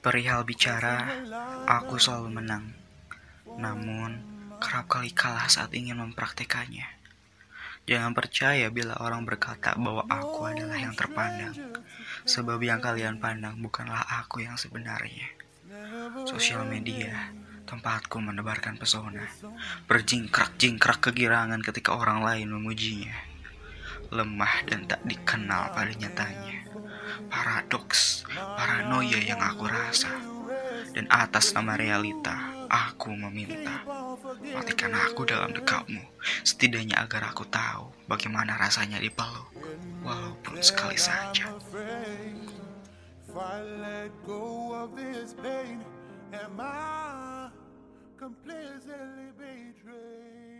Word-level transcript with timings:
Perihal 0.00 0.40
bicara, 0.48 0.96
aku 1.68 2.00
selalu 2.00 2.40
menang. 2.40 2.72
Namun, 3.60 4.16
kerap 4.64 4.88
kali 4.88 5.12
kalah 5.12 5.44
saat 5.52 5.76
ingin 5.76 6.00
mempraktekannya. 6.00 6.88
Jangan 7.84 8.16
percaya 8.16 8.72
bila 8.72 8.96
orang 8.96 9.28
berkata 9.28 9.76
bahwa 9.76 10.08
aku 10.08 10.48
adalah 10.48 10.80
yang 10.80 10.96
terpandang, 10.96 11.52
sebab 12.24 12.56
yang 12.64 12.80
kalian 12.80 13.20
pandang 13.20 13.60
bukanlah 13.60 14.08
aku 14.24 14.40
yang 14.40 14.56
sebenarnya. 14.56 15.28
Sosial 16.24 16.64
media, 16.64 17.28
tempatku 17.68 18.16
menebarkan 18.24 18.80
pesona, 18.80 19.28
berjingkrak-jingkrak 19.84 21.12
kegirangan 21.12 21.60
ketika 21.60 21.92
orang 21.92 22.24
lain 22.24 22.56
memujinya. 22.56 23.36
Lemah 24.08 24.54
dan 24.68 24.88
tak 24.88 25.04
dikenal 25.04 25.72
pada 25.76 25.92
nyatanya. 25.92 26.64
Paradoks, 27.28 28.24
paranoia 28.32 29.20
yang 29.20 29.40
aku 29.40 29.68
rasa. 29.68 30.12
Dan 30.96 31.04
atas 31.12 31.52
nama 31.52 31.76
realita, 31.76 32.66
aku 32.72 33.12
meminta 33.12 33.84
Matikan 34.38 34.92
aku 34.92 35.24
dalam 35.24 35.54
dekapmu, 35.56 36.02
setidaknya 36.44 37.00
agar 37.00 37.32
aku 37.32 37.46
tahu 37.48 37.88
bagaimana 38.10 38.60
rasanya 38.60 39.00
dipeluk, 39.00 39.48
walaupun 40.04 40.60
sekali 40.60 40.98
saja. 40.98 41.48
Completely 48.18 49.30
betrayed? 49.38 50.57